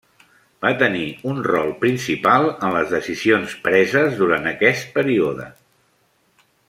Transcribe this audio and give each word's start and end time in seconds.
Va 0.65 0.69
tenir 0.77 1.03
un 1.31 1.41
rol 1.47 1.69
principal 1.83 2.47
en 2.69 2.73
les 2.77 2.95
decisions 2.95 3.53
preses 3.69 4.17
durant 4.23 4.51
aquest 4.53 4.91
període. 4.97 5.47